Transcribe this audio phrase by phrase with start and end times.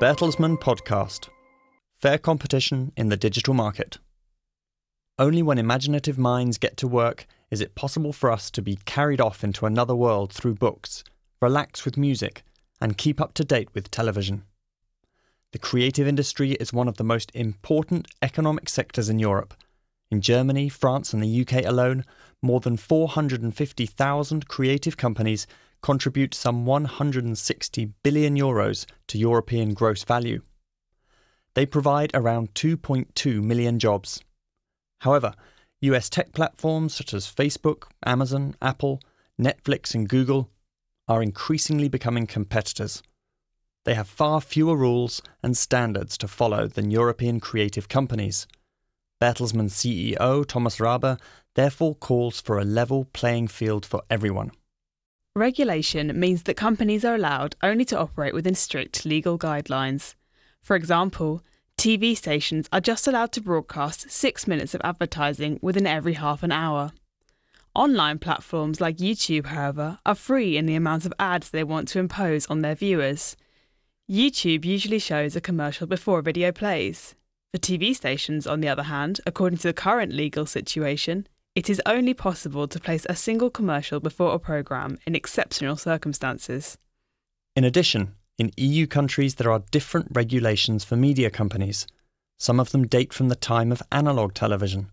[0.00, 1.28] Bertelsmann Podcast
[2.00, 3.98] Fair Competition in the Digital Market.
[5.18, 9.20] Only when imaginative minds get to work is it possible for us to be carried
[9.20, 11.04] off into another world through books,
[11.42, 12.42] relax with music,
[12.80, 14.44] and keep up to date with television.
[15.52, 19.52] The creative industry is one of the most important economic sectors in Europe.
[20.10, 22.06] In Germany, France, and the UK alone,
[22.40, 25.46] more than 450,000 creative companies
[25.82, 30.42] contribute some 160 billion euros to European gross value.
[31.54, 34.22] They provide around 2.2 million jobs.
[35.00, 35.34] However,
[35.80, 39.00] US tech platforms such as Facebook, Amazon, Apple,
[39.40, 40.50] Netflix, and Google
[41.08, 43.02] are increasingly becoming competitors.
[43.84, 48.46] They have far fewer rules and standards to follow than European creative companies.
[49.20, 51.18] Bertelsmann CEO Thomas Rabe
[51.54, 54.52] therefore calls for a level playing field for everyone.
[55.36, 60.16] Regulation means that companies are allowed only to operate within strict legal guidelines.
[60.60, 61.42] For example,
[61.78, 66.50] TV stations are just allowed to broadcast six minutes of advertising within every half an
[66.50, 66.90] hour.
[67.76, 72.00] Online platforms like YouTube, however, are free in the amount of ads they want to
[72.00, 73.36] impose on their viewers.
[74.10, 77.14] YouTube usually shows a commercial before a video plays.
[77.52, 81.82] For TV stations, on the other hand, according to the current legal situation, it is
[81.84, 86.78] only possible to place a single commercial before a programme in exceptional circumstances.
[87.56, 91.86] In addition, in EU countries there are different regulations for media companies.
[92.38, 94.90] Some of them date from the time of analogue television.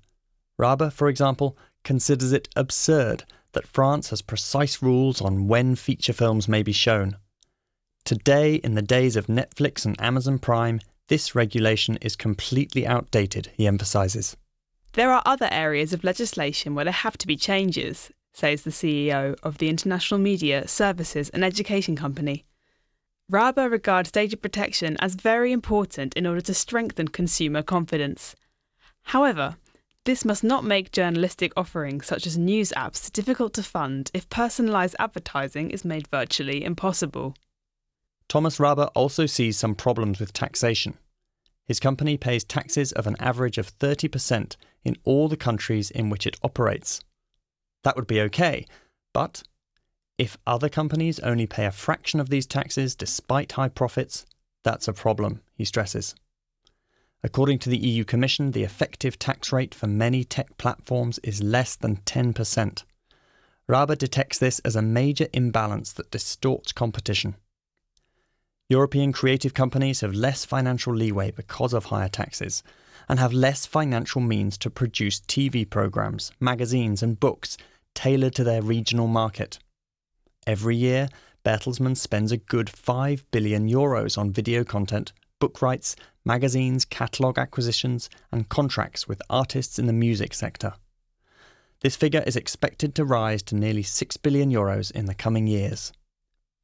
[0.60, 6.48] Rabe, for example, considers it absurd that France has precise rules on when feature films
[6.48, 7.18] may be shown.
[8.04, 13.68] Today, in the days of Netflix and Amazon Prime, this regulation is completely outdated, he
[13.68, 14.36] emphasises.
[14.98, 19.38] There are other areas of legislation where there have to be changes, says the CEO
[19.44, 22.46] of the International Media, Services and Education Company.
[23.32, 28.36] Rabe regards data protection as very important in order to strengthen consumer confidence.
[29.04, 29.58] However,
[30.06, 34.96] this must not make journalistic offerings such as news apps difficult to fund if personalised
[34.98, 37.36] advertising is made virtually impossible.
[38.28, 40.98] Thomas Rabe also sees some problems with taxation.
[41.68, 44.56] His company pays taxes of an average of 30%
[44.88, 47.02] in all the countries in which it operates.
[47.84, 48.66] That would be okay,
[49.14, 49.44] but
[50.18, 54.26] if other companies only pay a fraction of these taxes despite high profits,
[54.64, 56.16] that's a problem, he stresses.
[57.22, 61.76] According to the EU Commission, the effective tax rate for many tech platforms is less
[61.76, 62.84] than 10%.
[63.68, 67.36] Rabe detects this as a major imbalance that distorts competition.
[68.70, 72.64] European creative companies have less financial leeway because of higher taxes
[73.10, 77.58] and have less financial means to produce TV programs, magazines, and books
[77.94, 79.60] tailored to their regional market.
[80.46, 81.10] Every year,
[81.44, 85.96] Bertelsmann spends a good 5 billion euros on video content, book rights,
[86.26, 90.74] magazines, catalogue acquisitions, and contracts with artists in the music sector.
[91.82, 95.94] This figure is expected to rise to nearly 6 billion euros in the coming years.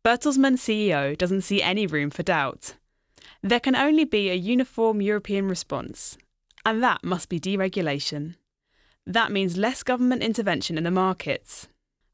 [0.03, 2.73] Bertelsmann CEO doesn't see any room for doubt.
[3.41, 6.17] There can only be a uniform European response,
[6.65, 8.35] and that must be deregulation.
[9.05, 11.67] That means less government intervention in the markets.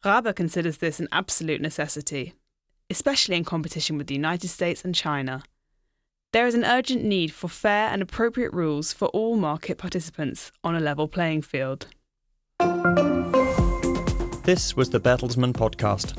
[0.03, 2.33] Rabe considers this an absolute necessity,
[2.89, 5.43] especially in competition with the United States and China.
[6.31, 10.75] There is an urgent need for fair and appropriate rules for all market participants on
[10.75, 11.87] a level playing field.
[14.43, 16.17] This was the Bertelsmann podcast.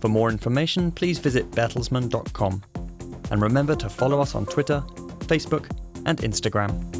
[0.00, 2.62] For more information, please visit bertelsmann.com.
[3.30, 4.84] And remember to follow us on Twitter,
[5.20, 5.68] Facebook,
[6.06, 6.95] and Instagram.